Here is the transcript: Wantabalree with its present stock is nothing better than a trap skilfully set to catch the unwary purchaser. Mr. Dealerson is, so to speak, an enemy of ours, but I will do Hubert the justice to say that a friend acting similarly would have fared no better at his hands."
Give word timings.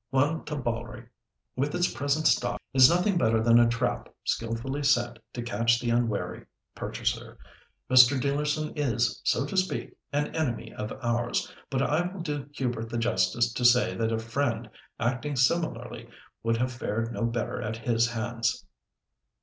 Wantabalree 0.11 1.05
with 1.55 1.75
its 1.75 1.93
present 1.93 2.25
stock 2.25 2.59
is 2.73 2.89
nothing 2.89 3.19
better 3.19 3.39
than 3.39 3.59
a 3.59 3.67
trap 3.69 4.09
skilfully 4.23 4.81
set 4.81 5.19
to 5.33 5.43
catch 5.43 5.79
the 5.79 5.91
unwary 5.91 6.47
purchaser. 6.73 7.37
Mr. 7.87 8.19
Dealerson 8.19 8.73
is, 8.75 9.21
so 9.23 9.45
to 9.45 9.55
speak, 9.55 9.95
an 10.11 10.35
enemy 10.35 10.73
of 10.73 10.91
ours, 11.03 11.53
but 11.69 11.83
I 11.83 12.01
will 12.11 12.21
do 12.21 12.49
Hubert 12.55 12.89
the 12.89 12.97
justice 12.97 13.53
to 13.53 13.63
say 13.63 13.93
that 13.93 14.11
a 14.11 14.17
friend 14.17 14.71
acting 14.99 15.35
similarly 15.35 16.09
would 16.41 16.57
have 16.57 16.73
fared 16.73 17.11
no 17.13 17.23
better 17.25 17.61
at 17.61 17.77
his 17.77 18.07
hands." 18.07 18.65